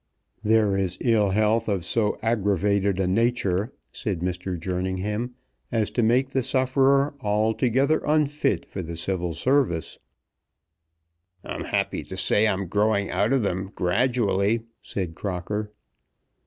"There 0.43 0.75
is 0.75 0.97
ill 0.99 1.29
health 1.29 1.69
of 1.69 1.85
so 1.85 2.17
aggravated 2.23 2.99
a 2.99 3.05
nature," 3.05 3.71
said 3.91 4.21
Mr. 4.21 4.59
Jerningham, 4.59 5.35
"as 5.71 5.91
to 5.91 6.01
make 6.01 6.29
the 6.29 6.41
sufferer 6.41 7.13
altogether 7.21 8.01
unfit 8.03 8.65
for 8.65 8.81
the 8.81 8.95
Civil 8.97 9.35
Service." 9.35 9.99
"I'm 11.43 11.65
happy 11.65 12.01
to 12.05 12.17
say 12.17 12.47
I'm 12.47 12.65
growing 12.65 13.11
out 13.11 13.31
of 13.31 13.43
them 13.43 13.73
gradually," 13.75 14.63
said 14.81 15.13
Crocker. 15.13 15.71